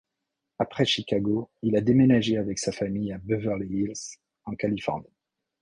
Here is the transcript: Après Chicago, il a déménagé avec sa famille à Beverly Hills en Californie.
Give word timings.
Après 0.57 0.83
Chicago, 0.85 1.51
il 1.61 1.75
a 1.75 1.81
déménagé 1.81 2.37
avec 2.37 2.57
sa 2.57 2.71
famille 2.71 3.11
à 3.11 3.19
Beverly 3.19 3.67
Hills 3.67 4.17
en 4.45 4.55
Californie. 4.55 5.13